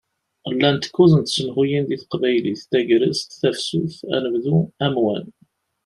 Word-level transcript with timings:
Llant 0.51 0.85
kuẓ 0.95 1.13
n 1.17 1.21
tsemhuyin 1.23 1.85
di 1.89 1.97
teqbaylit: 2.01 2.61
Tagrest, 2.71 3.27
Tafsut, 3.41 3.95
Anebdu, 4.15 4.57
Amwan. 4.85 5.25